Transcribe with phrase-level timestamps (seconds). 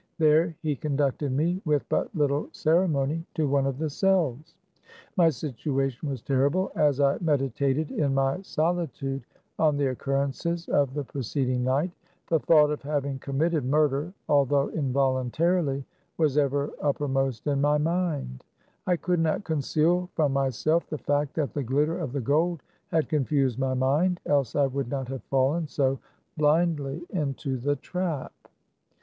[0.17, 4.55] There he conducted me with but little ceremony, to one of the cells.
[5.15, 9.21] My situation was terrible as I meditated in my solitude
[9.59, 11.91] on the occurrences of the preced ing night.
[12.29, 15.85] The thought of having committed murder, although involuntarily,
[16.17, 18.43] was ever upper most in my mind.
[18.87, 22.63] I could not conceal from my self the fact that the glitter of the gold
[22.87, 25.99] had confused my mind, else I would not have fallen so
[26.37, 28.33] blindly into the trap.